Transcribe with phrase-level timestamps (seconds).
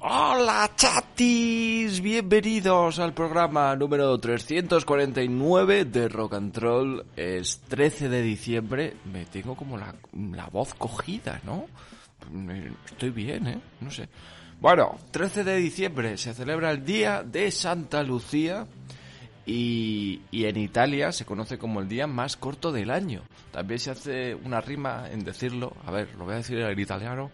[0.00, 7.06] Hola chatis, bienvenidos al programa número 349 de Rock and Roll.
[7.16, 9.94] Es 13 de diciembre, me tengo como la,
[10.32, 11.66] la voz cogida, ¿no?
[12.84, 13.60] Estoy bien, ¿eh?
[13.80, 14.10] No sé.
[14.60, 18.66] Bueno, 13 de diciembre se celebra el Día de Santa Lucía
[19.46, 23.22] y, y en Italia se conoce como el día más corto del año.
[23.52, 27.30] También se hace una rima en decirlo, a ver, lo voy a decir en italiano.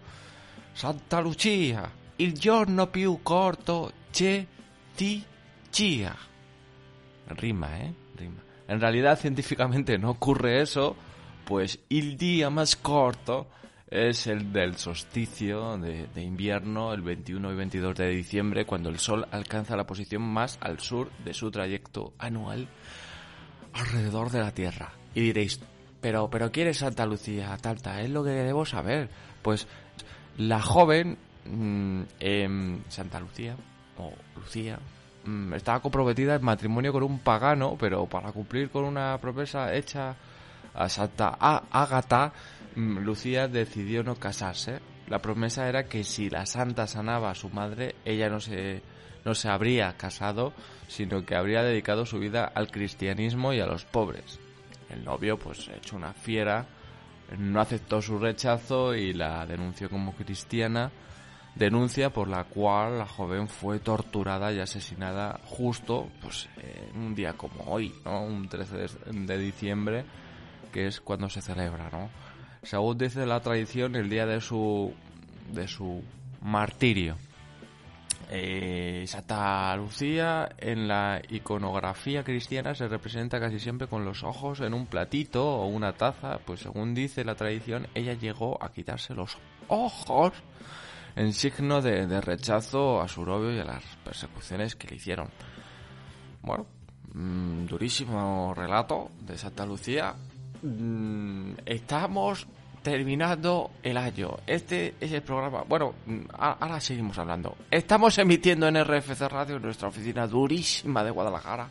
[0.78, 4.46] Santa Lucia, il giorno più corto c'è
[4.94, 5.24] ti
[5.70, 6.16] cia.
[7.26, 7.92] Rima, ¿eh?
[8.14, 8.40] Rima.
[8.68, 10.94] En realidad, científicamente no ocurre eso,
[11.44, 13.48] pues el día más corto
[13.90, 19.26] es el del solsticio de, invierno, el 21 y 22 de diciembre, cuando el Sol
[19.32, 22.68] alcanza la posición más al sur de su trayecto anual
[23.72, 24.92] alrededor de la Tierra.
[25.12, 25.58] Y diréis,
[26.00, 28.00] pero, pero ¿quién Santa Lucía, Talta?
[28.00, 29.10] Es lo que debo saber.
[29.42, 29.66] Pues
[30.38, 33.56] la joven mmm, eh, Santa Lucía,
[33.96, 34.78] o Lucía,
[35.24, 40.16] mmm, estaba comprometida en matrimonio con un pagano, pero para cumplir con una promesa hecha
[40.74, 41.36] a Santa
[41.70, 42.32] Ágata,
[42.76, 44.80] mmm, Lucía decidió no casarse.
[45.08, 48.82] La promesa era que si la santa sanaba a su madre, ella no se,
[49.24, 50.52] no se habría casado,
[50.86, 54.38] sino que habría dedicado su vida al cristianismo y a los pobres.
[54.90, 56.66] El novio, pues, hecho una fiera,
[57.36, 60.90] no aceptó su rechazo y la denunció como cristiana,
[61.54, 67.34] denuncia por la cual la joven fue torturada y asesinada justo pues en un día
[67.34, 68.22] como hoy, ¿no?
[68.22, 70.04] Un 13 de diciembre,
[70.72, 72.08] que es cuando se celebra, ¿no?
[72.62, 74.92] Según dice la tradición, el día de su
[75.52, 76.02] de su
[76.42, 77.16] martirio.
[78.30, 84.74] Eh, Santa Lucía en la iconografía cristiana se representa casi siempre con los ojos en
[84.74, 89.38] un platito o una taza, pues según dice la tradición, ella llegó a quitarse los
[89.68, 90.34] ojos
[91.16, 95.30] en signo de, de rechazo a su novio y a las persecuciones que le hicieron.
[96.42, 96.66] Bueno,
[97.14, 100.14] mmm, durísimo relato de Santa Lucía.
[100.62, 102.46] Mmm, estamos
[102.82, 104.36] terminando el año.
[104.46, 105.64] Este es el programa.
[105.68, 105.94] Bueno,
[106.32, 107.56] ahora seguimos hablando.
[107.70, 111.68] Estamos emitiendo en RFC Radio nuestra oficina durísima de Guadalajara.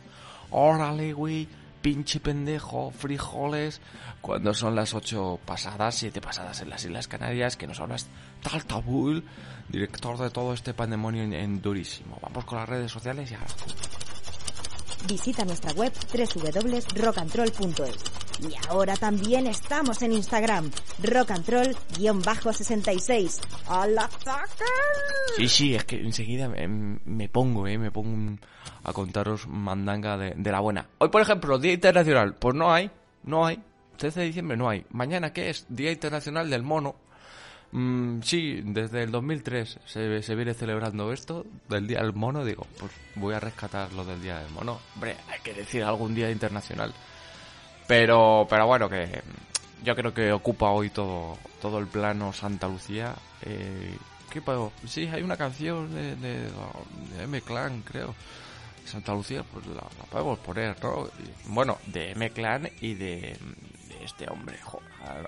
[0.50, 1.48] Órale, güey,
[1.80, 3.80] pinche pendejo, frijoles.
[4.20, 8.08] Cuando son las 8 pasadas, 7 pasadas en las Islas Canarias, que nos hablas
[8.42, 9.24] Taltabul,
[9.68, 12.18] director de todo este pandemonio en durísimo.
[12.22, 13.46] Vamos con las redes sociales y ahora.
[15.06, 17.96] Visita nuestra web www.rockandroll.es.
[18.40, 20.70] Y ahora también estamos en Instagram,
[21.02, 23.40] rockandroll-66.
[23.68, 24.10] ¡A la
[25.36, 28.38] Sí, sí, es que enseguida me, me pongo, eh, me pongo
[28.84, 30.88] a contaros mandanga de, de, la buena.
[30.98, 32.92] Hoy, por ejemplo, Día Internacional, pues no hay,
[33.24, 33.60] no hay.
[33.96, 34.86] 13 de diciembre no hay.
[34.90, 35.66] Mañana, ¿qué es?
[35.68, 36.94] Día Internacional del Mono.
[37.70, 42.44] Mm, sí, desde el 2003 se, se, viene celebrando esto del Día del Mono.
[42.44, 44.80] Digo, pues voy a rescatar lo del Día del Mono.
[44.94, 46.94] Hombre, hay que decir algún día internacional.
[47.86, 49.22] Pero, pero bueno, que
[49.84, 53.14] yo creo que ocupa hoy todo, todo el plano Santa Lucía.
[53.42, 53.96] Eh,
[54.30, 54.72] ¿Qué puedo?
[54.86, 56.48] Sí, hay una canción de, de,
[57.22, 58.14] M-Clan, creo.
[58.84, 61.08] Santa Lucía, pues la, la, podemos poner, ¿no?
[61.46, 63.36] Bueno, de M-Clan y de,
[64.02, 64.58] este hombre.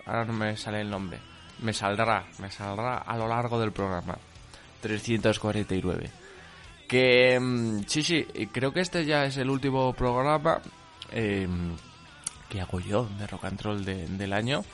[0.07, 1.19] Ahora no me sale el nombre
[1.63, 4.17] me saldrá, me saldrá a lo largo del programa.
[4.81, 6.11] 349.
[6.89, 10.61] Que mm, sí, sí, creo que este ya es el último programa
[11.13, 11.47] eh,
[12.49, 14.65] que hago yo de rock and roll de, del año.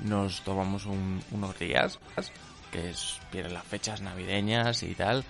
[0.00, 1.98] Nos tomamos un, unos días,
[2.70, 5.24] que es, vienen las fechas navideñas y tal.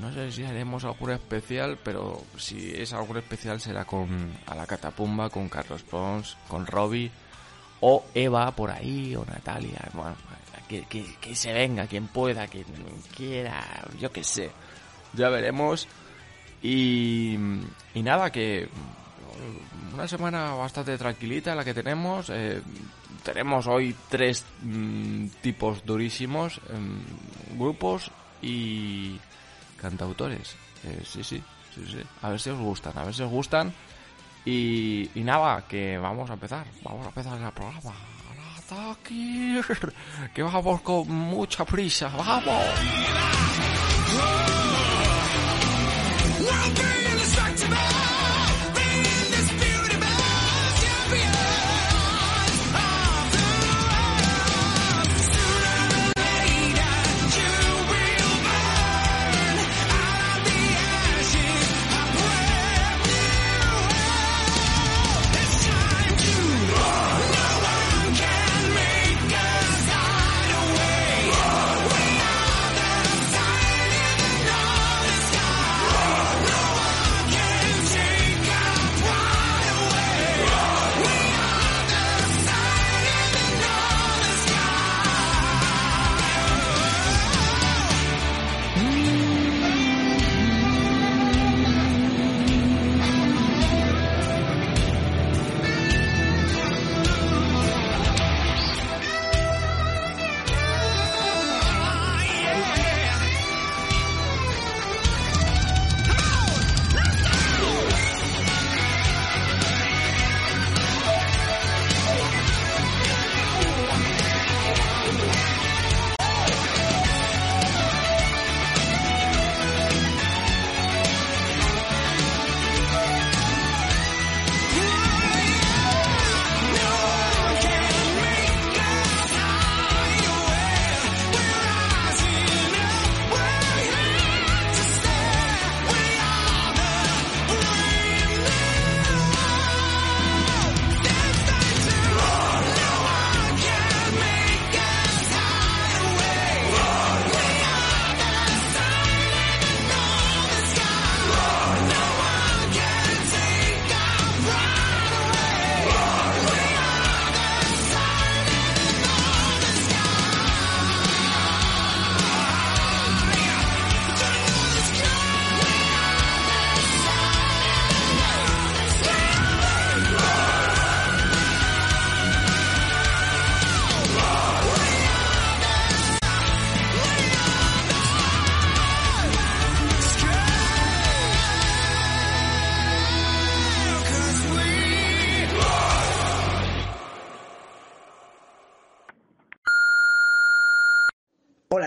[0.00, 4.66] no sé si haremos algún especial, pero si es algún especial será con a la
[4.66, 7.10] catapumba, con Carlos Pons, con Robbie
[7.80, 9.88] o Eva por ahí o Natalia.
[9.92, 10.16] Bueno,
[10.68, 12.66] que, que, que se venga, quien pueda, quien
[13.16, 13.64] quiera,
[13.98, 14.50] yo qué sé.
[15.14, 15.88] Ya veremos.
[16.62, 17.36] Y,
[17.94, 18.68] y nada, que
[19.94, 22.30] una semana bastante tranquilita la que tenemos.
[22.30, 22.60] Eh,
[23.24, 27.00] tenemos hoy tres mm, tipos durísimos, em,
[27.58, 28.10] grupos
[28.42, 29.18] y
[29.76, 30.56] cantautores.
[30.84, 31.42] Eh, sí, sí,
[31.74, 32.02] sí, sí.
[32.22, 33.72] A ver si os gustan, a ver si os gustan.
[34.44, 36.66] Y, y nada, que vamos a empezar.
[36.82, 38.17] Vamos a empezar el programa.
[38.70, 39.62] ¡Al ataque!
[40.34, 42.08] Que vamos con mucha prisa.
[42.08, 42.64] ¡Vamos!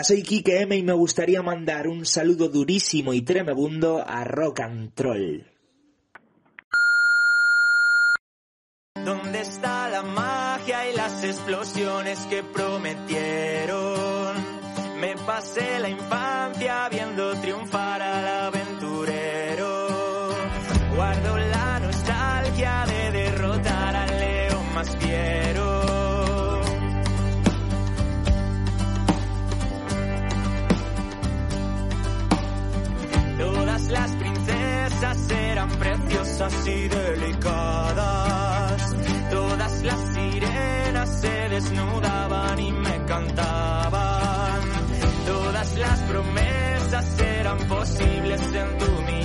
[0.04, 4.94] Soy Kike M y me gustaría mandar un saludo durísimo y tremebundo a Rock and
[4.96, 5.44] Troll.
[9.06, 13.31] ¿Dónde está la magia y las explosiones que prometieron?
[36.42, 38.36] Y delicadas.
[39.30, 44.62] Todas las sirenas se desnudaban y me cantaban.
[45.28, 49.21] Todas las promesas eran posibles en tu mirada.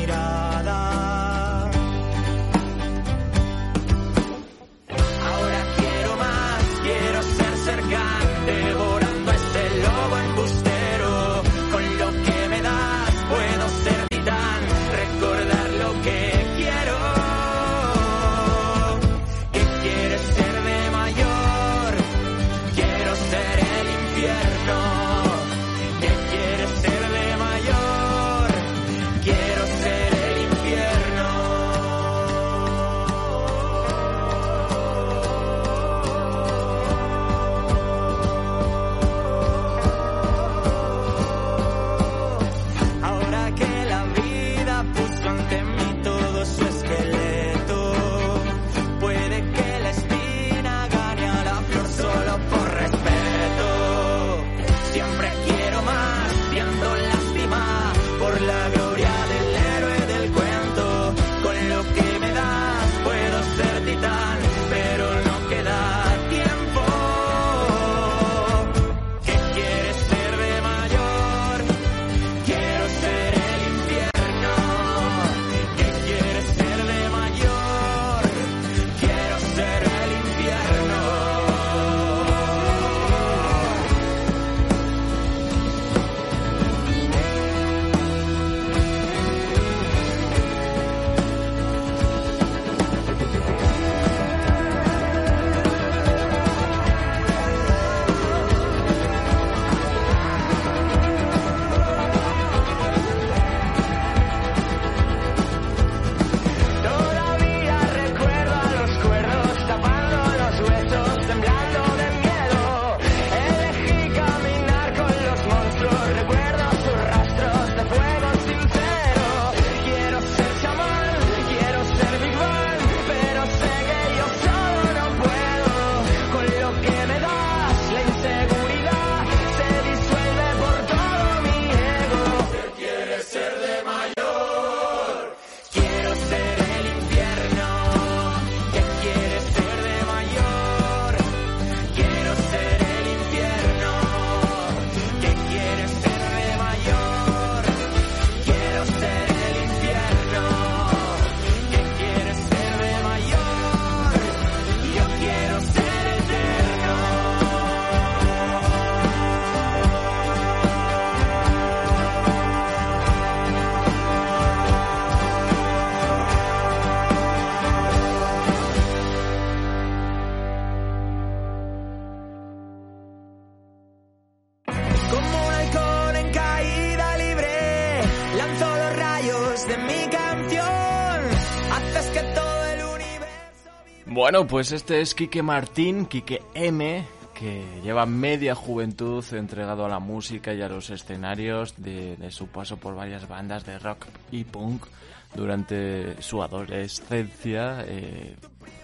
[184.26, 190.00] Bueno, pues este es Quique Martín, Quique M, que lleva media juventud entregado a la
[190.00, 194.84] música y a los escenarios de, su paso por varias bandas de rock y punk
[195.32, 197.84] durante su adolescencia.
[197.86, 198.34] eh,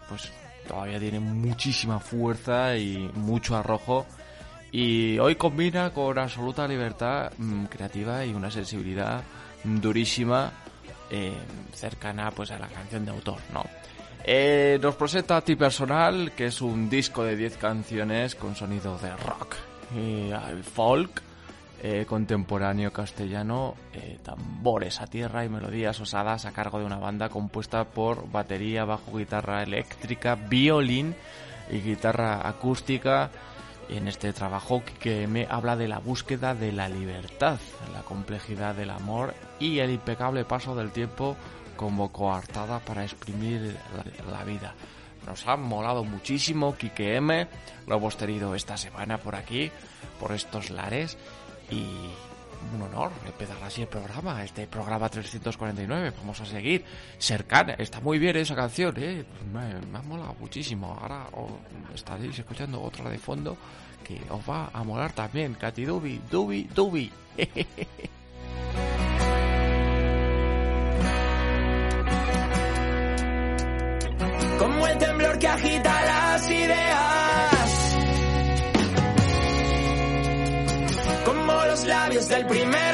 [0.08, 0.32] pues
[0.68, 4.06] todavía tiene muchísima fuerza y mucho arrojo.
[4.70, 9.24] Y hoy combina con absoluta libertad mm, creativa y una sensibilidad
[9.64, 10.52] durísima
[11.10, 11.34] eh,
[11.74, 13.64] cercana pues a la canción de autor, ¿no?
[14.24, 18.96] Eh, nos presenta a Ti Personal, que es un disco de 10 canciones con sonido
[18.98, 19.56] de rock
[19.96, 20.30] y
[20.62, 21.22] folk
[21.82, 27.28] eh, contemporáneo castellano, eh, tambores a tierra y melodías osadas a cargo de una banda
[27.28, 31.16] compuesta por batería, bajo, guitarra eléctrica, violín
[31.72, 33.30] y guitarra acústica.
[33.88, 37.58] En este trabajo que me habla de la búsqueda de la libertad,
[37.92, 41.36] la complejidad del amor y el impecable paso del tiempo
[41.76, 43.76] como coartada para exprimir
[44.30, 44.74] la, vida.
[45.26, 47.46] Nos ha molado muchísimo Kike M,
[47.86, 49.70] lo hemos tenido esta semana por aquí,
[50.18, 51.16] por estos lares
[51.70, 51.84] y
[52.74, 56.84] un honor empezar así el programa, este programa 349, vamos a seguir
[57.18, 59.24] cercana, está muy bien esa canción, ¿eh?
[59.52, 61.50] me, ha molado muchísimo, ahora os
[61.94, 63.56] estaréis escuchando otra de fondo
[64.04, 67.12] que os va a molar también, Katy Dubi, Dubi, Dubi.
[75.42, 77.96] Que agita las ideas,
[81.24, 82.91] como los labios del primer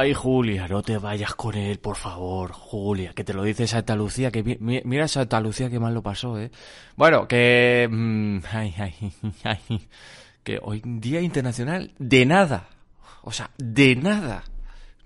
[0.00, 3.96] Ay, Julia, no te vayas con él, por favor, Julia, que te lo dice Santa
[3.96, 6.52] Lucía, que mi- mi- mira Santa Lucía que mal lo pasó, ¿eh?
[6.94, 7.88] Bueno, que...
[7.90, 8.94] mm, ay, ay,
[9.44, 9.88] ay,
[10.44, 12.68] que hoy Día Internacional de nada,
[13.22, 14.44] o sea, de nada.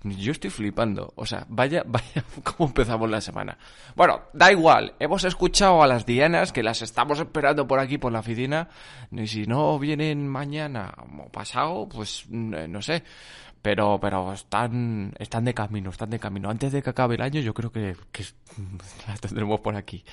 [0.05, 3.57] Yo estoy flipando, o sea, vaya, vaya, cómo empezamos la semana.
[3.95, 8.11] Bueno, da igual, hemos escuchado a las Dianas, que las estamos esperando por aquí, por
[8.11, 8.67] la oficina,
[9.11, 13.03] y si no vienen mañana o pasado, pues no sé.
[13.63, 16.49] Pero, pero están, están de camino, están de camino.
[16.49, 17.95] Antes de que acabe el año, yo creo que,
[19.07, 20.03] las tendremos por aquí.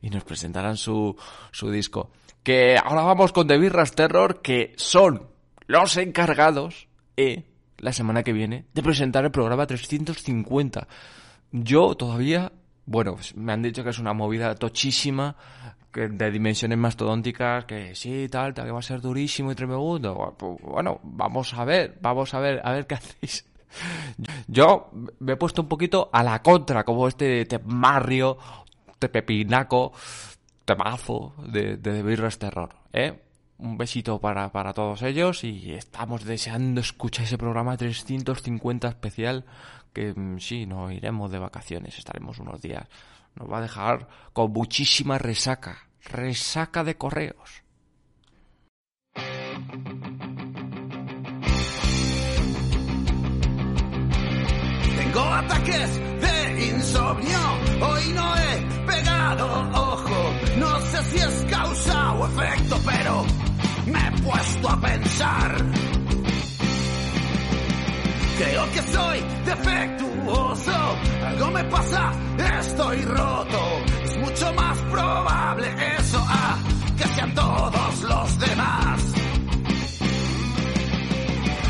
[0.00, 1.14] Y nos presentarán su,
[1.52, 2.10] su disco.
[2.42, 5.28] Que ahora vamos con The Birras Terror, que son
[5.66, 6.88] los encargados,
[7.18, 7.44] eh,
[7.76, 10.88] la semana que viene, de presentar el programa 350.
[11.52, 12.52] Yo todavía,
[12.86, 15.36] bueno, pues me han dicho que es una movida tochísima,
[15.94, 20.34] de dimensiones mastodónticas, que sí, tal, tal, que va a ser durísimo y tremendo.
[20.36, 23.46] Pues, Bueno, vamos a ver, vamos a ver, a ver qué hacéis.
[24.46, 28.38] Yo me he puesto un poquito a la contra, como este temario,
[28.98, 29.92] te pepinaco,
[30.64, 33.20] temazo de, de Birras Terror, ¿eh?
[33.58, 39.44] Un besito para, para todos ellos y estamos deseando escuchar ese programa 350 especial
[39.92, 42.86] que mm, sí, nos iremos de vacaciones, estaremos unos días.
[43.34, 47.62] Nos va a dejar con muchísima resaca, resaca de correos.
[54.96, 57.38] Tengo ataques de insomnio,
[57.82, 63.24] hoy no he pegado ojo, no sé si es causa o efecto, pero
[63.86, 65.93] me he puesto a pensar.
[68.36, 70.72] Creo que soy defectuoso,
[71.24, 72.12] algo me pasa,
[72.58, 73.60] estoy roto,
[74.02, 75.68] es mucho más probable
[75.98, 76.58] eso a
[76.96, 79.02] que sean todos los demás.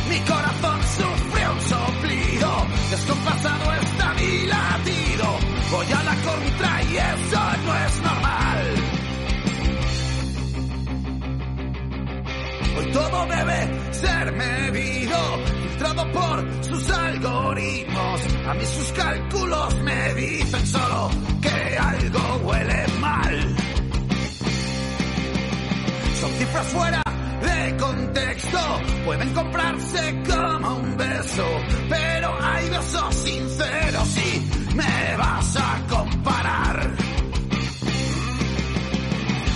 [0.09, 5.39] Mi corazón sufre un soplido, descompasado está mi latido.
[5.71, 8.84] Voy a la contra y eso no es normal.
[12.77, 15.17] Hoy todo debe ser medido,
[15.63, 18.21] filtrado por sus algoritmos.
[18.47, 21.11] A mí sus cálculos me dicen solo
[21.41, 23.57] que algo huele mal.
[26.21, 27.03] Son cifras fuera
[27.43, 28.59] de contexto,
[29.05, 31.47] pueden comprarse como un beso,
[31.89, 36.91] pero hay besos sinceros si me vas a comparar.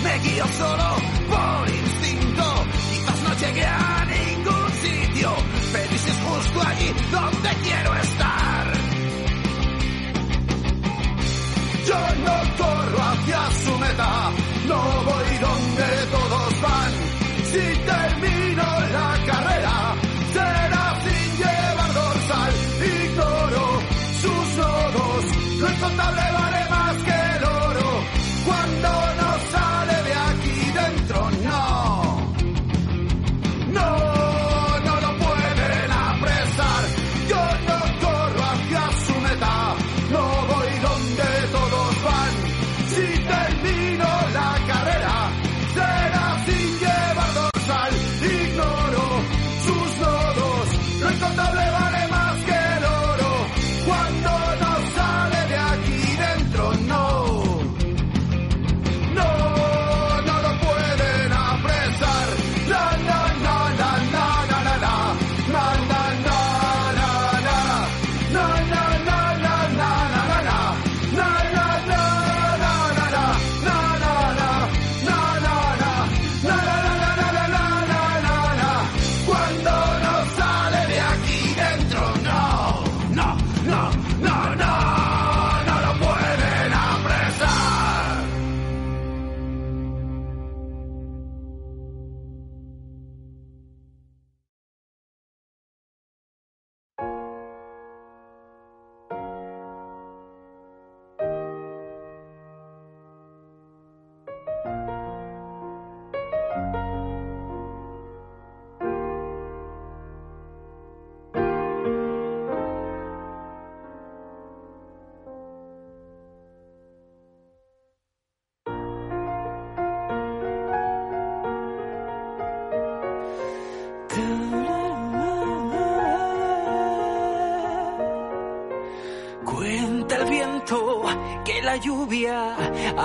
[0.03, 0.95] Me guío solo
[1.29, 2.43] por instinto,
[3.39, 5.29] llegue a ningún sitio,
[5.71, 8.73] pero ¿y si es justo allí donde quiero estar.
[11.87, 14.31] Yo no corro hacia su meta,
[14.67, 16.91] no voy donde todos van.
[17.51, 18.63] Si termino
[18.97, 19.58] la carrera,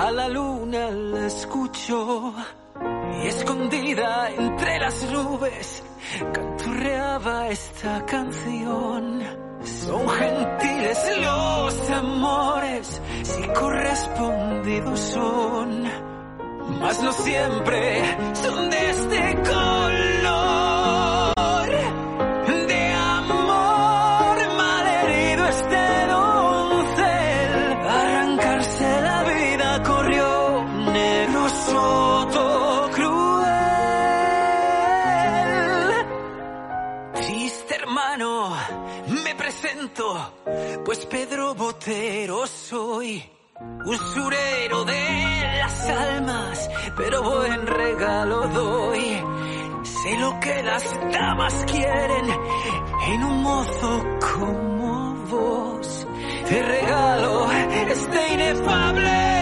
[0.05, 2.33] a la luna la escucho.
[3.23, 5.83] Y escondida entre las nubes,
[6.33, 9.23] canturrea acaba esta canción.
[9.63, 15.83] Son gentiles los amores, si correspondidos son,
[16.81, 19.84] mas no siempre son de este color.
[40.83, 43.23] Pues Pedro Botero soy.
[43.85, 49.23] Usurero de las almas, pero buen regalo doy.
[49.83, 52.25] Sé lo que las damas quieren
[53.07, 56.07] en un mozo como vos.
[56.49, 59.34] Te regalo este inefable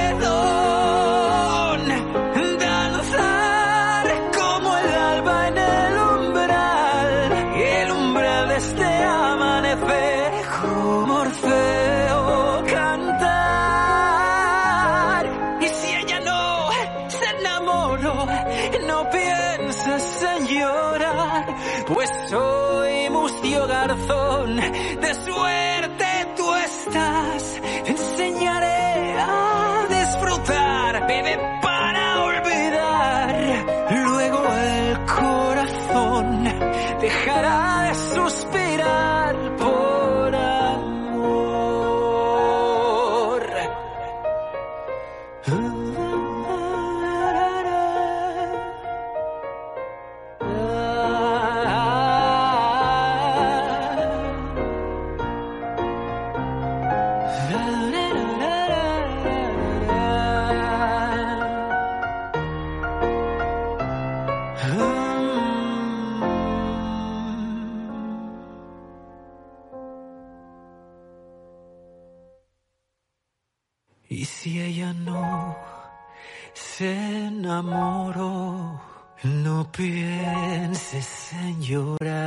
[77.63, 78.79] enamoró,
[79.23, 82.22] no pienses en llorar.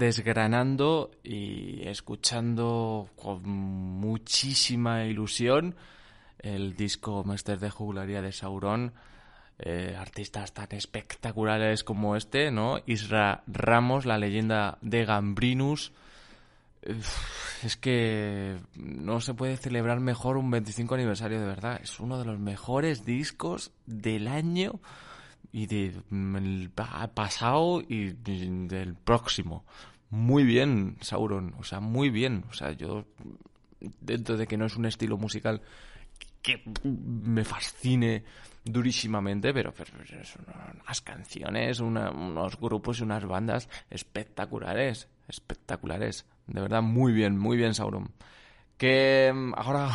[0.00, 5.76] Desgranando y escuchando con muchísima ilusión
[6.38, 8.94] el disco Mester de Jugularía de Sauron.
[9.58, 12.78] Eh, artistas tan espectaculares como este, ¿no?
[12.86, 15.92] Isra Ramos, la leyenda de Gambrinus.
[17.62, 21.78] Es que no se puede celebrar mejor un 25 aniversario de verdad.
[21.82, 24.80] Es uno de los mejores discos del año
[25.52, 26.70] y del
[27.14, 29.64] pasado y del próximo.
[30.10, 31.54] Muy bien, Sauron.
[31.58, 32.44] O sea, muy bien.
[32.50, 33.04] O sea, yo,
[34.00, 35.62] dentro de que no es un estilo musical
[36.42, 38.24] que me fascine
[38.64, 39.90] durísimamente, pero, pero
[40.24, 40.46] son
[40.84, 46.26] unas canciones, una- unos grupos y unas bandas espectaculares, espectaculares.
[46.46, 48.10] De verdad, muy bien, muy bien, Sauron.
[48.76, 49.90] Que mm, ahora,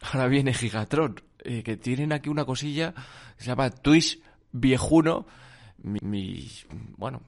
[0.00, 2.92] ahora viene Gigatron, eh, que tienen aquí una cosilla
[3.36, 4.20] que se llama Twitch
[4.60, 5.26] viejuno.
[5.82, 6.48] Mi, mi-
[6.96, 7.20] bueno,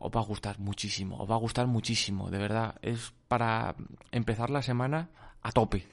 [0.00, 2.74] os va a gustar muchísimo, os va a gustar muchísimo, de verdad.
[2.82, 3.74] Es para
[4.12, 5.08] empezar la semana
[5.42, 5.86] a tope.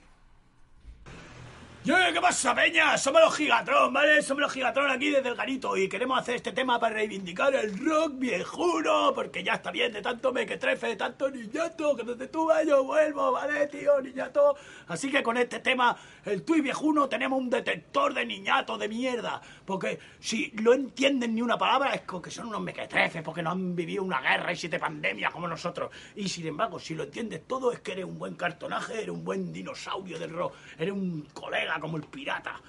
[1.84, 2.96] ¿Qué pasa, Peña?
[2.96, 4.22] Somos los Gigatron, ¿vale?
[4.22, 7.76] Somos los Gigatron aquí desde el Garito y queremos hacer este tema para reivindicar el
[7.84, 12.68] rock viejuno, porque ya está bien de tanto mequetrefe, de tanto niñato, que tú vas
[12.68, 14.56] yo vuelvo, ¿vale, tío, niñato?
[14.90, 19.42] Así que con este tema, el tuit viejuno, tenemos un detector de niñato de mierda,
[19.66, 23.76] porque si no entienden ni una palabra es que son unos mequetrefes, porque no han
[23.76, 25.90] vivido una guerra y siete pandemias como nosotros.
[26.16, 29.24] Y sin embargo, si lo entiendes todo es que eres un buen cartonaje, eres un
[29.24, 32.60] buen dinosaurio del rock, eres un colega como el pirata,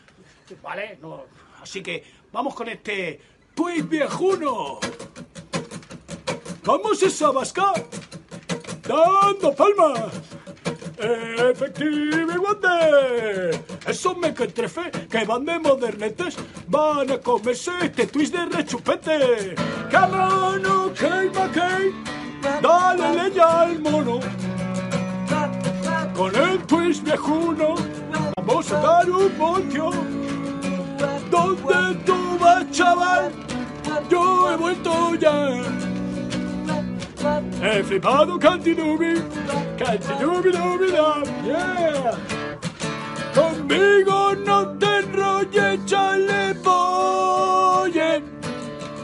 [0.62, 0.99] ¿vale?
[1.01, 1.25] No,
[1.62, 3.21] así que vamos con este
[3.55, 4.79] tuit viejuno.
[6.65, 7.75] Vamos a Sabascar,
[8.87, 10.12] dando palmas.
[10.99, 12.69] Efectivamente,
[13.87, 16.37] esos mequetrefes que van de modernetes
[16.69, 19.57] van a comerse este twist de rechupete.
[19.93, 21.03] On, ok,
[21.35, 21.93] McKay,
[22.62, 24.21] dale leña al mono.
[26.23, 27.75] Con el twist viejuno
[28.37, 29.91] vamos a dar un voltio.
[31.29, 33.33] ¿Dónde tú vas, chaval?
[34.09, 35.63] Yo he vuelto ya.
[37.61, 39.15] He flipado cantinubi,
[39.77, 40.53] cantinubi
[40.93, 42.13] dab, yeah.
[43.35, 48.23] Conmigo no te enrolles, chale boye.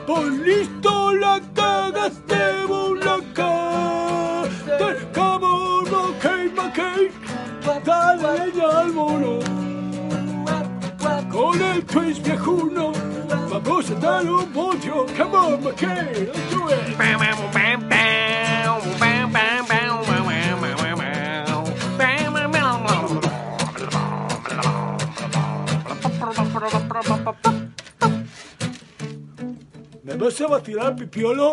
[0.06, 2.37] Por listo la cagaste,
[7.88, 9.38] Dale leña al mono.
[11.32, 12.92] Con el twist viejuno,
[13.48, 15.06] vamos a dar un voltio.
[15.16, 16.98] Come on, McKay, let's do it.
[30.04, 31.52] ¿Me vas a vacilar, pipiolo?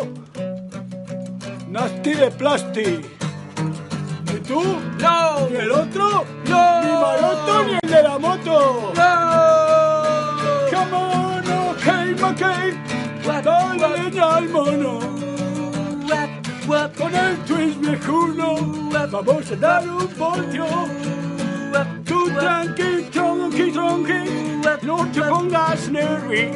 [1.69, 3.14] Nasty de plasti.
[4.45, 4.61] ¿Y tú?
[4.99, 5.49] ¡No!
[5.49, 6.23] ¿Y el otro?
[6.47, 6.81] ¡No!
[6.81, 8.93] ¡Ni Maroto ni el de la moto!
[8.95, 9.11] ¡No!
[10.71, 11.85] ¡Come on, ok,
[12.21, 12.69] McKay!
[13.43, 14.99] ¡Dale leña al mono!
[16.97, 18.55] Con el twist viejuno
[19.11, 20.65] vamos a dar un voltio.
[22.05, 26.51] Tú tranqui, tronqui, tronqui, no te pongas nervi.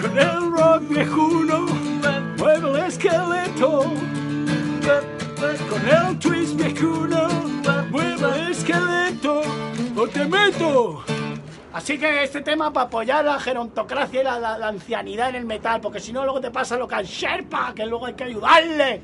[0.00, 1.66] Con el rock viejuno
[2.38, 3.84] mueve el esqueleto.
[5.36, 7.28] Con el twist viejuno
[7.90, 9.42] mueve el esqueleto.
[9.96, 11.04] ¡O te meto!
[11.72, 15.44] Así que este tema para apoyar la gerontocracia y la, la- la ancianidad en el
[15.44, 18.24] metal, porque si no luego te pasa lo que al Sherpa, que luego hay que
[18.24, 19.02] ayudarle.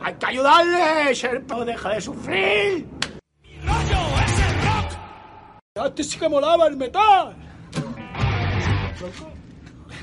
[0.00, 1.12] ¡Hay que ayudarle!
[1.14, 2.86] ¡Sherpa, deja de sufrir!
[3.42, 5.86] ¡Mi rollo es el rock!
[5.86, 7.34] ¡Antes sí que molaba el metal!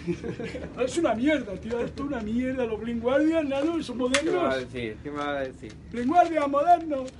[0.80, 1.80] Es una mierda, tío.
[1.80, 2.66] Esto es una mierda.
[2.66, 3.04] Los Blind.
[3.84, 4.72] Son ¿Qué me va a modernos.
[4.74, 4.98] decir?
[5.04, 5.74] ¿Qué me va a decir?
[5.92, 7.14] Blind Guardian, modernos.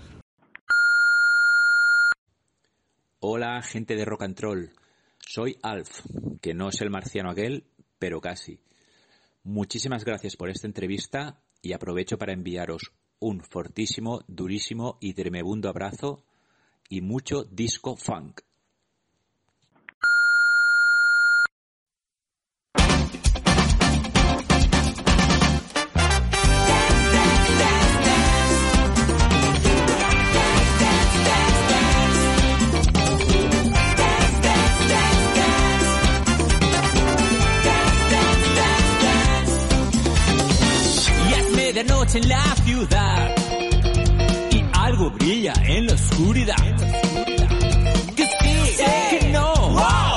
[3.20, 4.70] Hola, gente de Rock and Troll.
[5.20, 6.02] Soy Alf,
[6.42, 7.64] que no es el marciano aquel,
[8.00, 8.58] pero casi.
[9.44, 16.20] Muchísimas gracias por esta entrevista y aprovecho para enviaros un fortísimo, durísimo y tremebundo abrazo
[16.90, 18.42] y mucho disco funk.
[42.16, 43.36] En la ciudad
[44.52, 46.56] y algo brilla en la oscuridad.
[48.16, 49.54] Que sí, que no,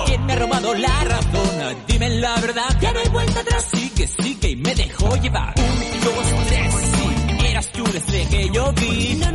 [0.06, 1.76] ¿quién me ha robado la razón?
[1.86, 3.68] Dime la verdad, ya no hay vuelta atrás.
[3.72, 5.54] Sigue, sigue y me dejó llevar.
[5.56, 9.14] Un, dos, tres, sí, eras tú desde que yo vi.
[9.20, 9.32] No,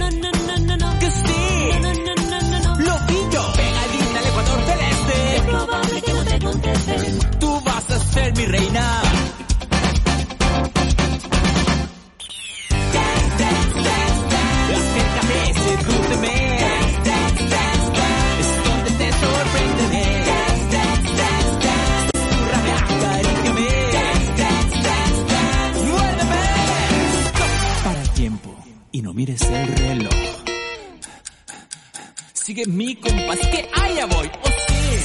[32.60, 34.30] Sigue mi compás, que allá voy.
[34.44, 34.50] Oh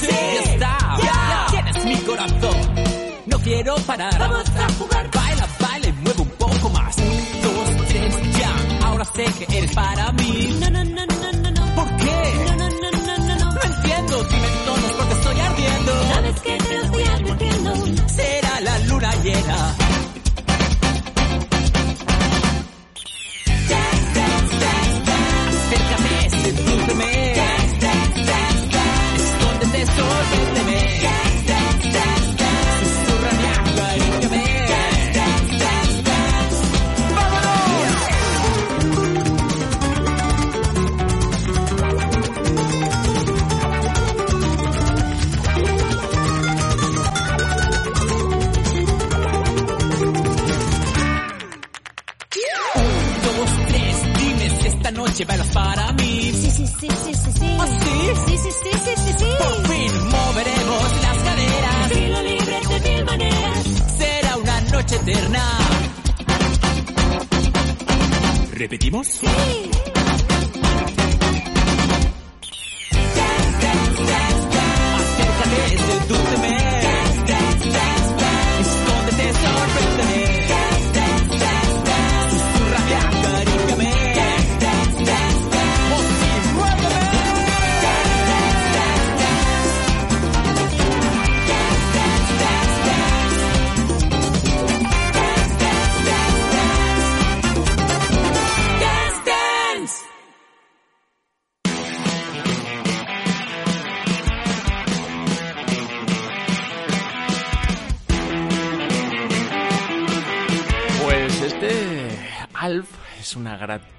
[0.01, 0.77] sí, ya está.
[1.01, 2.75] Ya tienes mi corazón.
[3.27, 4.19] No quiero parar.
[4.19, 5.09] Vamos a jugar.
[5.11, 6.97] Baila, baila y mueve un poco más.
[6.97, 8.85] Un, dos, tres, ya.
[8.85, 10.54] Ahora sé que eres para mí.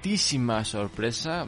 [0.07, 1.45] Gratísima sorpresa.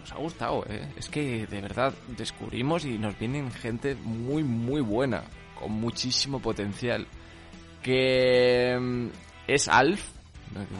[0.00, 0.86] Nos ha gustado, ¿eh?
[0.96, 5.22] Es que de verdad descubrimos y nos vienen gente muy, muy buena,
[5.58, 7.06] con muchísimo potencial.
[7.82, 9.06] Que mm,
[9.46, 10.10] es Alf,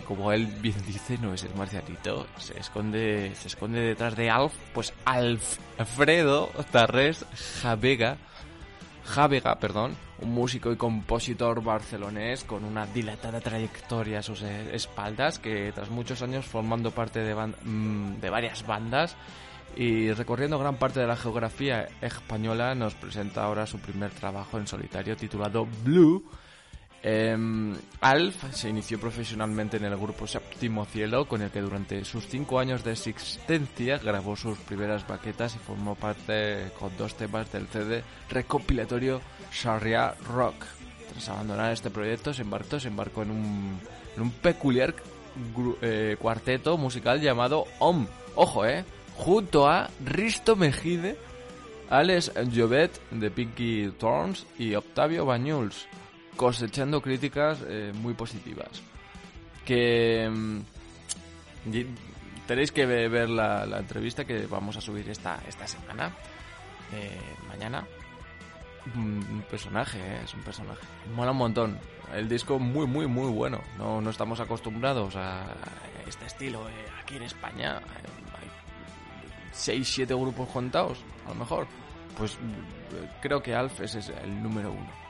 [0.04, 4.52] como él bien dice, no es el marcianito, se esconde, se esconde detrás de Alf,
[4.74, 7.24] pues Alfredo Tarrés
[7.62, 8.18] Javega,
[9.10, 15.40] Javega, perdón, un músico y compositor barcelonés con una dilatada trayectoria a sus eh, espaldas
[15.40, 19.16] que tras muchos años formando parte de, mm, de varias bandas
[19.76, 24.66] y recorriendo gran parte de la geografía española nos presenta ahora su primer trabajo en
[24.66, 26.24] solitario titulado Blue.
[27.02, 32.26] Em, Alf se inició profesionalmente en el grupo Séptimo Cielo, con el que durante sus
[32.26, 37.68] cinco años de existencia grabó sus primeras baquetas y formó parte con dos temas del
[37.68, 40.66] CD recopilatorio Sharia Rock.
[41.10, 44.94] Tras abandonar este proyecto, se embarcó, se embarcó en un, peculiar
[45.80, 48.06] eh, cuarteto musical llamado OM.
[48.34, 48.84] Ojo, eh,
[49.16, 51.16] junto a Risto Mejide,
[51.88, 55.88] Alex Jovet de Pinky Thorns y Octavio Bañuls,
[56.40, 58.80] cosechando críticas eh, muy positivas.
[59.66, 60.60] Que mm,
[62.46, 66.10] tenéis que ve- ver la, entrevista que vamos a subir esta, esta semana,
[66.94, 67.86] eh, mañana.
[68.96, 70.80] Un un personaje, eh, es un personaje.
[71.14, 71.78] Mola un montón.
[72.14, 73.60] El disco muy, muy, muy bueno.
[73.76, 75.44] No, no estamos acostumbrados a
[76.08, 76.72] este estilo eh,
[77.02, 77.76] aquí en España.
[77.76, 78.48] Hay
[79.52, 81.66] 6, 7 grupos contados, a lo mejor.
[82.16, 85.09] Pues eh, creo que Alf es el número uno.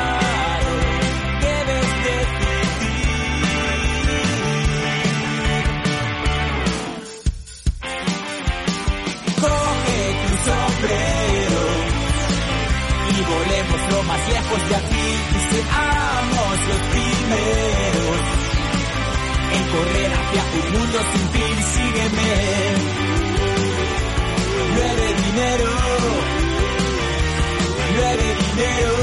[13.91, 18.21] lo más lejos de aquí y seamos los primeros
[19.55, 21.55] en correr hacia un mundo sin fin.
[21.73, 22.31] Sígueme.
[24.73, 25.71] Llueve dinero,
[27.93, 28.93] llueve dinero,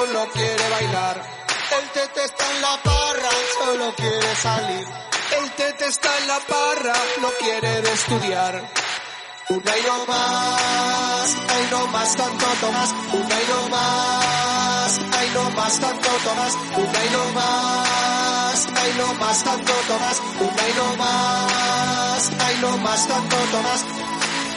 [0.00, 1.22] solo quiere bailar.
[1.78, 4.86] El tete está en la parra, solo quiere salir.
[5.38, 8.54] El tete está en la parra, no quiere estudiar.
[9.50, 12.90] Una y no más, ay no más tanto tomas.
[13.12, 16.54] Una y no más, ay no más tanto tomas.
[16.76, 20.22] Una y no más, ay no más tanto tomas.
[20.40, 23.84] Una y no más, ay no más tanto tomas.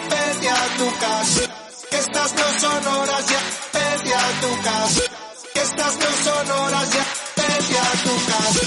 [0.09, 1.41] Vete a tu casa,
[1.89, 3.39] que estas no son horas ya.
[3.73, 5.22] Vete a tu casa,
[5.63, 7.05] estas no son horas ya.
[7.37, 8.63] Vete a tu casa,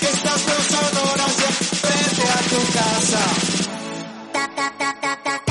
[0.00, 1.50] que estas no son horas ya.
[1.88, 3.46] Vete a tu casa.
[4.32, 5.45] Tomás, una y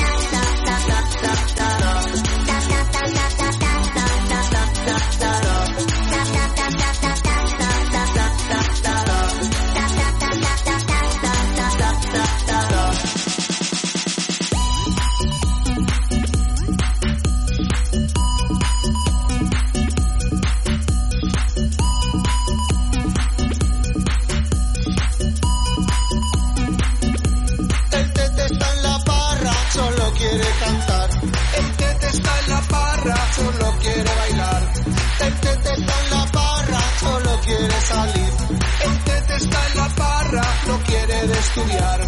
[41.56, 42.00] estudiar.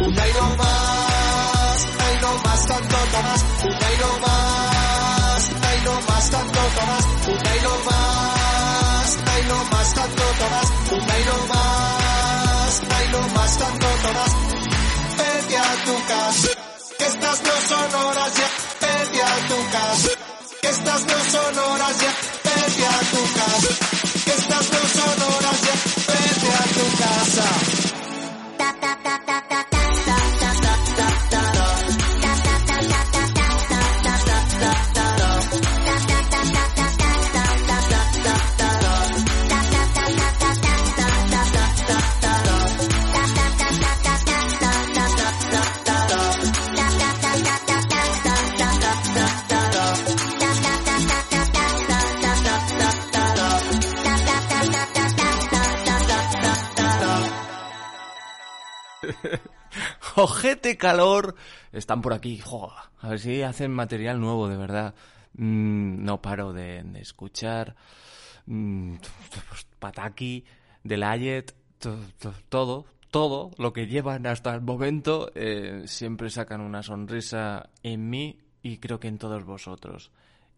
[0.00, 3.44] Un aire más, aire más, tanto más.
[3.64, 7.04] Un aire más, aire más, tanto más.
[7.28, 10.68] Un aire más, aire más, tanto más.
[10.90, 14.32] Un aire más, aire más, tanto más.
[15.18, 16.48] Vete a tu casa,
[16.98, 18.48] que estas no son horas ya.
[18.80, 20.10] Vete a tu casa,
[20.62, 22.12] que estas no son horas ya.
[22.44, 23.70] Vete a tu casa,
[24.24, 25.74] que estas no son horas ya.
[26.08, 27.87] Vete a tu casa.
[29.42, 29.67] たた
[60.20, 61.36] Ojete calor.
[61.72, 62.40] Están por aquí.
[63.00, 64.94] A ver si hacen material nuevo, de verdad.
[65.34, 67.76] Mm, no paro de, escuchar.
[68.46, 68.96] Mm,
[69.78, 70.44] Pataki,
[70.82, 75.30] Delayet, to- to- todo, todo lo que llevan hasta el momento.
[75.36, 80.10] eh, siempre sacan una sonrisa en mí y creo que en todos vosotros.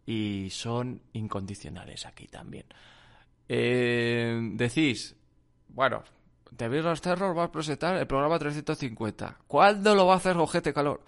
[0.06, 2.64] Y son incondicionales aquí también.
[3.46, 5.14] Eh, decís,
[5.68, 6.02] bueno,
[6.60, 9.38] te veis los cerros, vas a presentar el programa 350.
[9.46, 11.02] ¿Cuándo lo va a hacer Ojete Calor?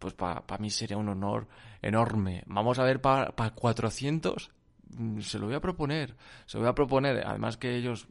[0.00, 1.46] Pues para mí sería un honor
[1.80, 2.42] enorme.
[2.46, 4.50] Vamos a ver para 400.
[4.98, 6.16] mm, Se lo voy a proponer.
[6.46, 7.24] Se lo voy a proponer.
[7.24, 8.08] Además que ellos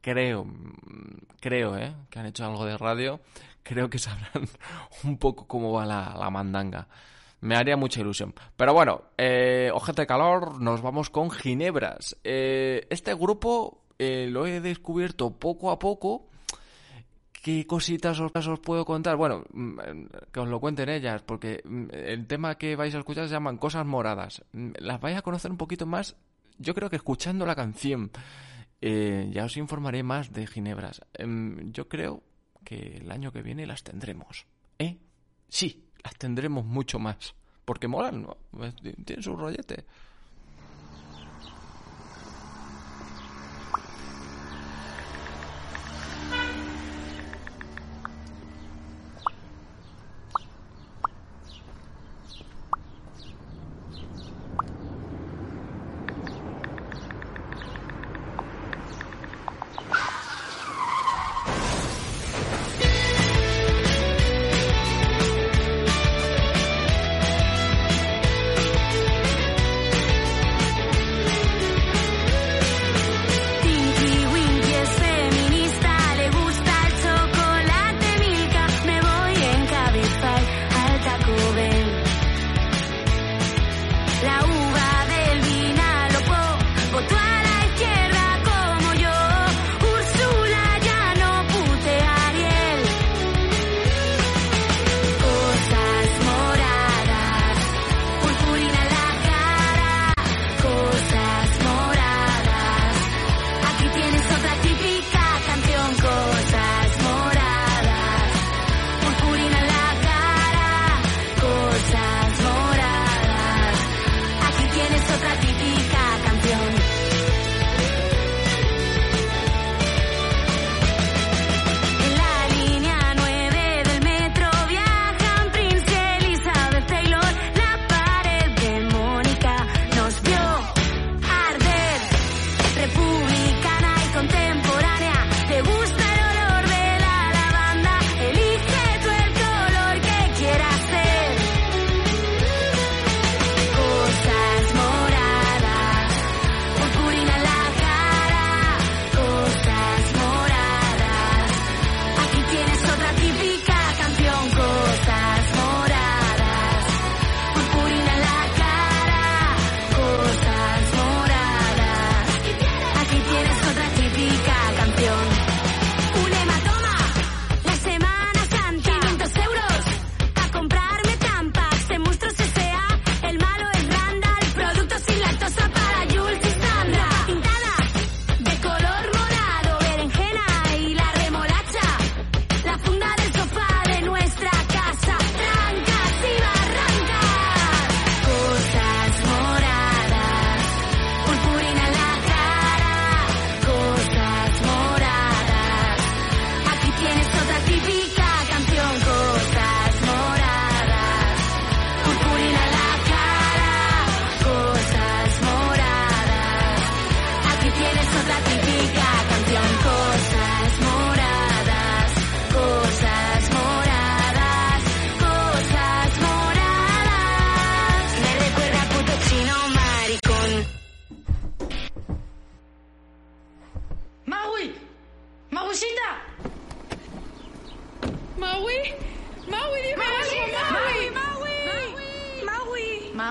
[0.00, 1.94] creo, mm, creo, ¿eh?
[2.10, 3.20] Que han hecho algo de radio.
[3.62, 4.48] Creo que sabrán
[5.04, 6.88] un poco cómo va la, la mandanga.
[7.40, 8.34] Me haría mucha ilusión.
[8.56, 12.16] Pero bueno, eh, ojete calor, nos vamos con Ginebras.
[12.24, 16.31] Eh, este grupo eh, lo he descubierto poco a poco.
[17.42, 19.16] ¿Qué cositas os, os puedo contar?
[19.16, 19.78] Bueno, mm,
[20.32, 23.58] que os lo cuenten ellas, porque mm, el tema que vais a escuchar se llaman
[23.58, 24.44] Cosas Moradas.
[24.52, 26.16] Mm, Las vais a conocer un poquito más,
[26.58, 28.12] yo creo que escuchando la canción.
[28.80, 31.00] Eh, ya os informaré más de Ginebras.
[31.14, 32.22] Em, yo creo
[32.64, 34.46] que el año que viene las tendremos.
[34.78, 34.98] ¿Eh?
[35.48, 37.34] Sí, las tendremos mucho más.
[37.64, 38.36] Porque molan, ¿no?
[39.04, 39.84] Tienen su rollete.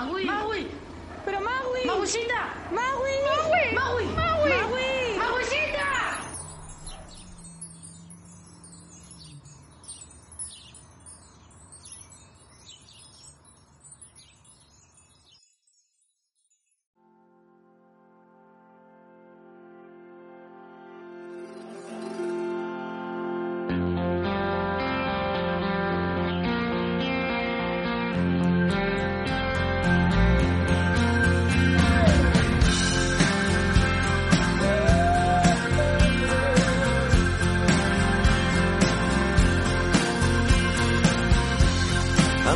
[0.02, 0.24] Magui.
[0.24, 0.66] Magui.
[1.24, 1.86] Pero Magui.
[1.86, 2.42] Magullita.
[2.70, 3.31] Magui.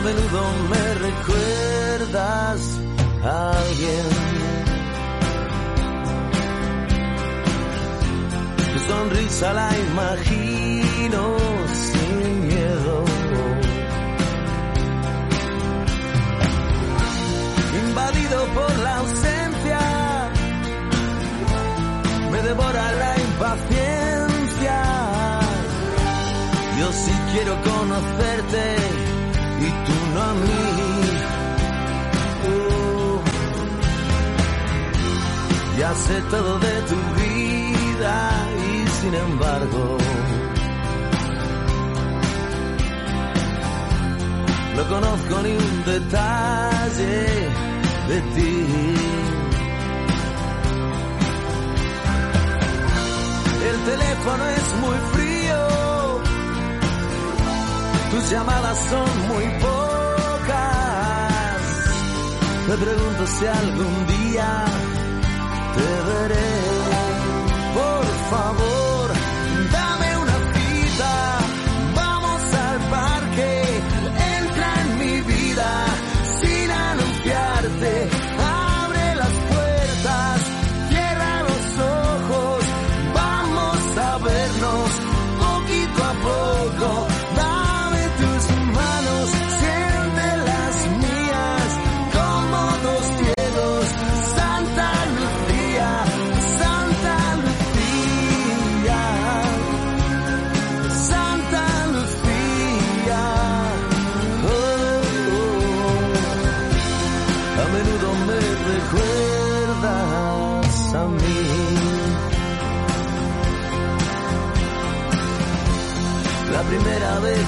[0.06, 0.75] menudo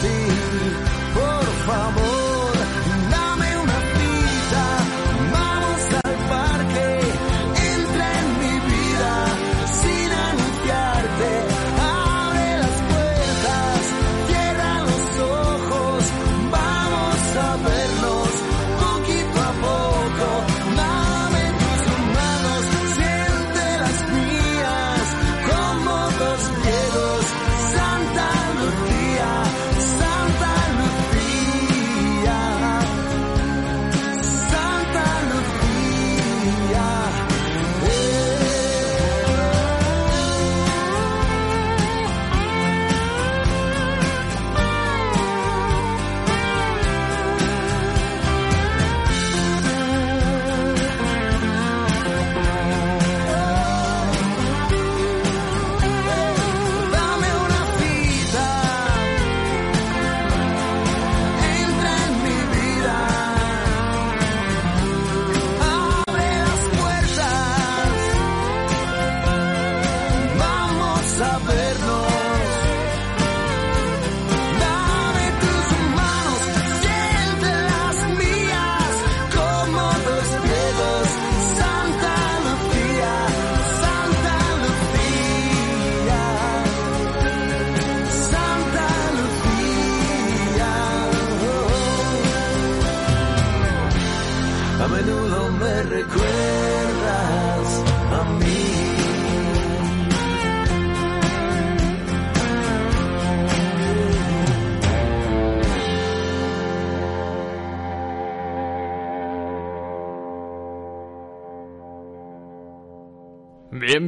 [0.00, 0.16] ti,
[1.14, 2.19] por favor.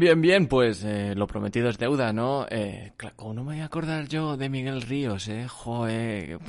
[0.03, 2.45] Bien, bien, pues eh, lo prometido es deuda, ¿no?
[2.51, 5.47] Eh, ¿Cómo no me voy a acordar yo de Miguel Ríos, eh?
[5.47, 6.41] Joder,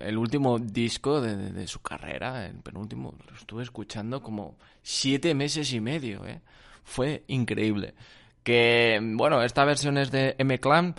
[0.00, 5.34] el último disco de, de- de su carrera, el penúltimo, lo estuve escuchando como siete
[5.36, 6.40] meses y medio, ¿eh?
[6.82, 7.94] Fue increíble.
[8.42, 10.96] Que, bueno, esta versión es de M-Clan,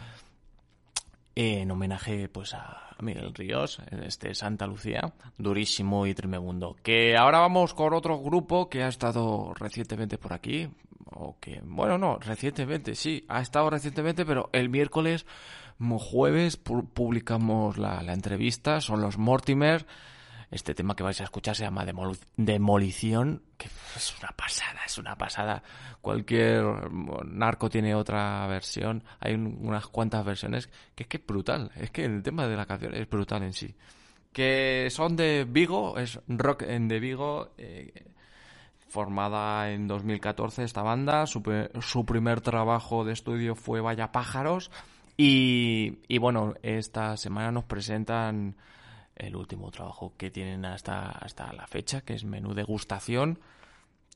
[1.35, 6.77] en homenaje pues a Miguel Ríos, este Santa Lucía, durísimo y tremebundo.
[6.81, 10.69] Que ahora vamos con otro grupo que ha estado recientemente por aquí,
[11.11, 15.25] o bueno, no, recientemente, sí, ha estado recientemente, pero el miércoles,
[15.97, 19.85] jueves, pu- publicamos la, la entrevista, son los Mortimer.
[20.51, 21.85] Este tema que vais a escuchar se llama
[22.35, 25.61] Demolición, que es una pasada, es una pasada.
[26.01, 26.63] Cualquier
[27.25, 31.91] narco tiene otra versión, hay un- unas cuantas versiones, que es que es brutal, es
[31.91, 33.75] que el tema de la canción es brutal en sí.
[34.33, 38.07] Que son de Vigo, es rock en de Vigo, eh,
[38.89, 41.41] formada en 2014 esta banda, su,
[41.81, 44.71] su primer trabajo de estudio fue Vaya Pájaros.
[45.17, 48.55] Y, y bueno, esta semana nos presentan
[49.15, 53.39] el último trabajo que tienen hasta, hasta la fecha, que es Menú Degustación,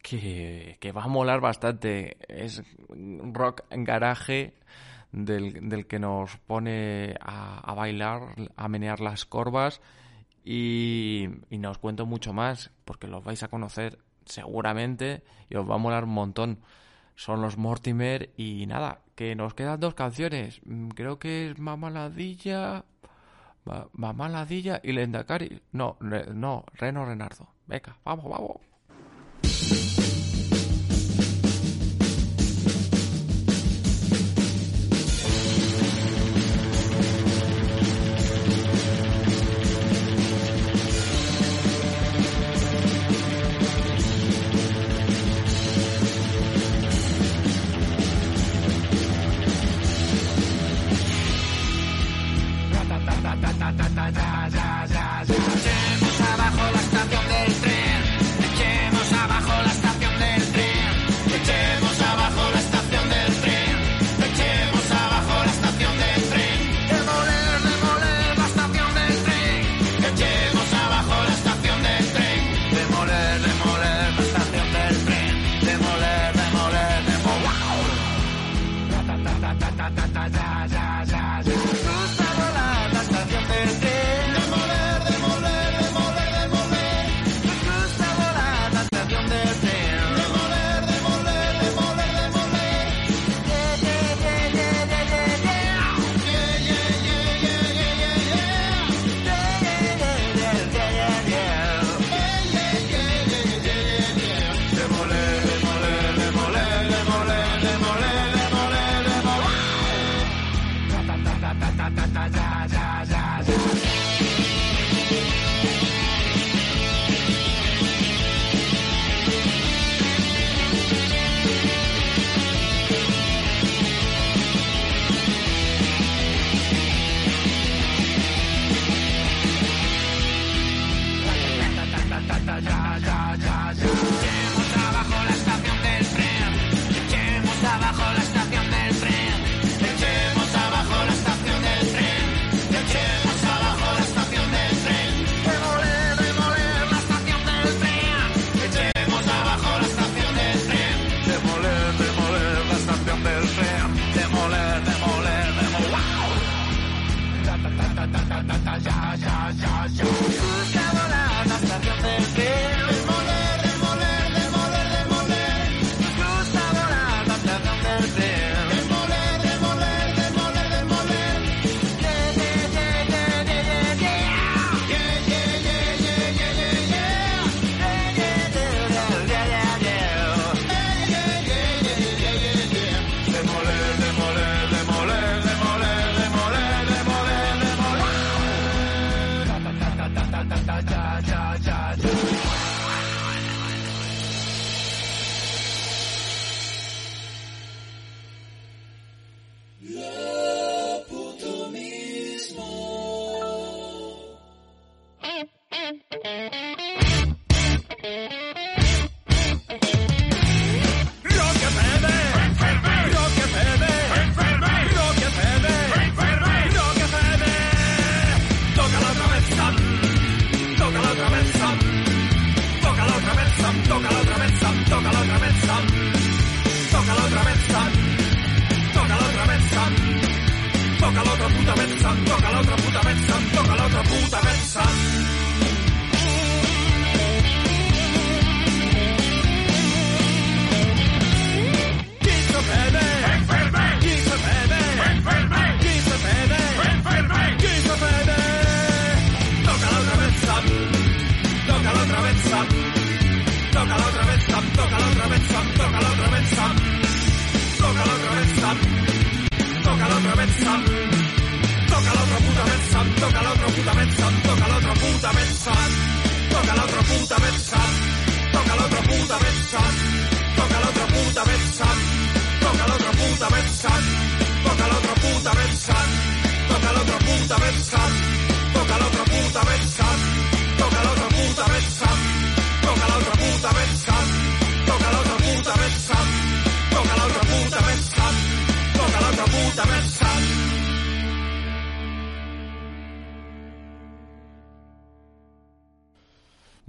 [0.01, 2.17] que, que va a molar bastante.
[2.27, 4.53] Es rock en garaje
[5.11, 9.81] del, del que nos pone a, a bailar, a menear las corvas.
[10.45, 15.69] Y, y no os cuento mucho más porque los vais a conocer seguramente y os
[15.69, 16.59] va a molar un montón.
[17.15, 20.61] Son los Mortimer y nada, que nos quedan dos canciones.
[20.65, 22.85] Mm, Creo que es Mamá Ladilla,
[23.65, 25.61] Ma- Mamá Ladilla y Lendakari.
[25.71, 27.47] No, no, Reno Renardo.
[27.67, 30.02] Venga, vamos, vamos.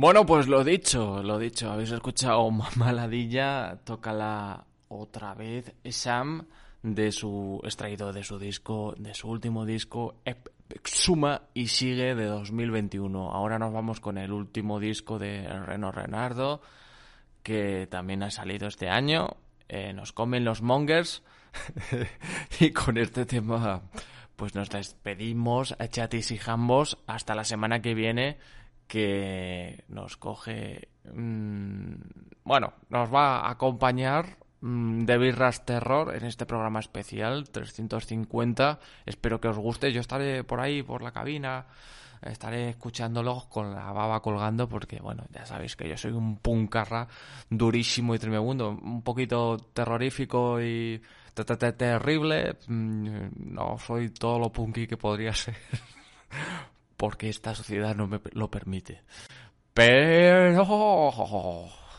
[0.05, 1.73] Bueno, pues lo dicho, lo dicho.
[1.73, 5.73] Habéis escuchado Maladilla, tócala otra vez.
[5.89, 6.47] Sam,
[6.83, 10.17] de su extraído de su disco, de su último disco,
[10.85, 13.31] Suma y sigue de 2021.
[13.31, 16.61] Ahora nos vamos con el último disco de Reno Renardo,
[17.43, 19.39] que también ha salido este año.
[19.71, 21.23] Eh, nos comen los mongers.
[22.61, 23.81] y con este tema,
[24.37, 28.37] pues nos despedimos, chatis y jambos, hasta la semana que viene
[28.87, 31.95] que nos coge, mm,
[32.45, 38.79] bueno, nos va a acompañar mm, de Birras Terror en este programa especial 350.
[39.07, 39.93] Espero que os guste.
[39.93, 41.67] Yo estaré por ahí, por la cabina.
[42.23, 47.07] Estaré escuchándolos con la baba colgando porque, bueno, ya sabéis que yo soy un puncarra
[47.51, 51.03] durísimo y tremendo, un poquito terrorífico y
[51.35, 52.57] te- te- te- terrible.
[52.69, 55.55] Mm, No soy todo lo punky que podría ser
[56.97, 59.03] porque esta sociedad no me lo permite.
[59.73, 60.65] Pero,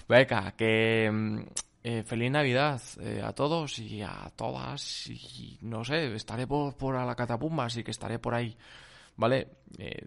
[0.08, 1.40] venga, que mm,
[1.84, 6.96] eh, feliz Navidad eh, a todos y a todas y no sé, estaré por, por
[6.96, 8.58] a la catapumba, así que estaré por ahí,
[9.18, 9.50] ¿vale?
[9.78, 10.04] Eh,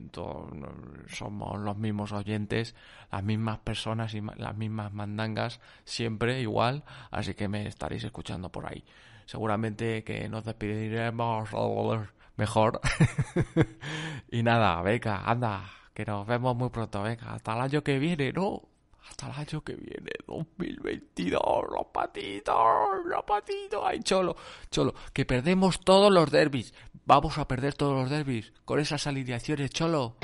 [1.08, 2.74] somos los mismos oyentes,
[3.12, 8.66] las mismas personas y las mismas mandangas, siempre igual, así que me estaréis escuchando por
[8.66, 8.82] ahí.
[9.26, 11.50] Seguramente que nos despediremos
[12.38, 12.80] mejor.
[14.30, 18.32] y nada, venga, anda, que nos vemos muy pronto, venga, hasta el año que viene,
[18.32, 18.62] ¿no?
[19.10, 22.56] Hasta el año que viene, 2022, los patitos,
[23.04, 24.36] los patitos, ay, cholo,
[24.70, 26.72] cholo, que perdemos todos los derbis,
[27.04, 30.16] vamos a perder todos los derbis con esas alineaciones, cholo.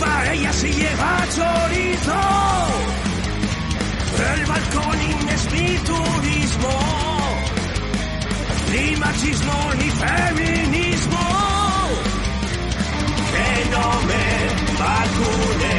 [0.00, 2.20] Paella si lleva chorizo.
[4.32, 6.74] El balconing es mi turismo.
[8.72, 11.24] Ni machismo ni feminismo.
[13.32, 14.26] Que no me
[14.82, 15.76] vacune,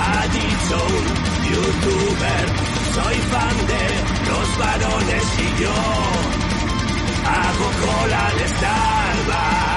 [0.00, 1.04] ha dicho un
[1.50, 2.46] youtuber.
[2.96, 3.84] Soy fan de
[4.28, 5.78] los varones y yo.
[7.36, 9.67] Hago cola de Starbucks.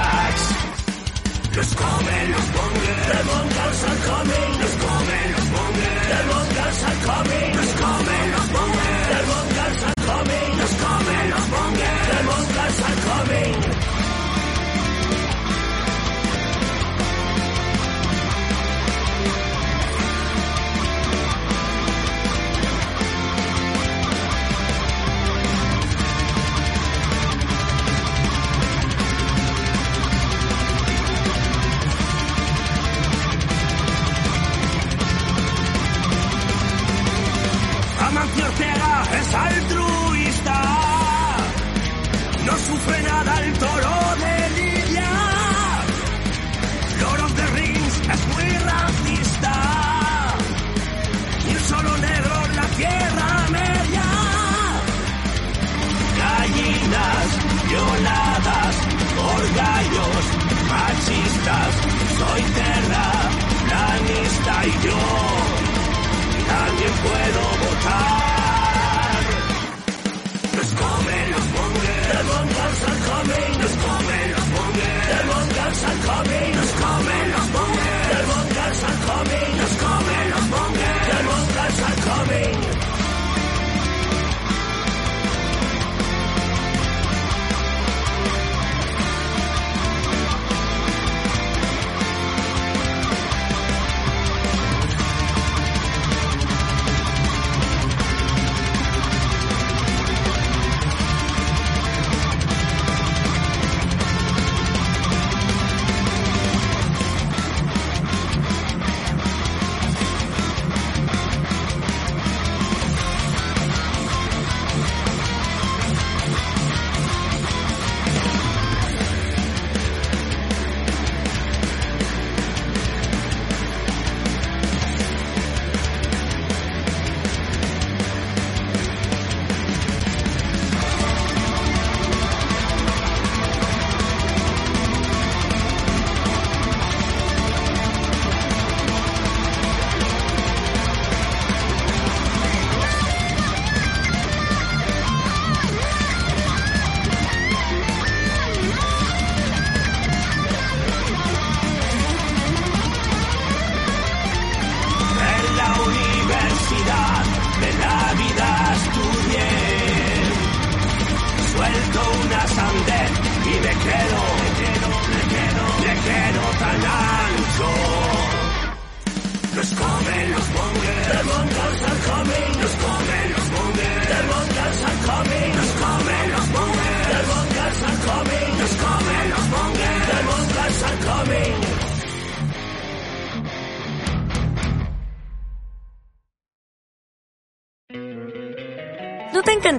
[1.54, 3.06] Nos comen los monjes.
[3.08, 4.58] Demon Girls are coming.
[4.58, 5.32] Nos comen
[6.84, 7.71] are coming.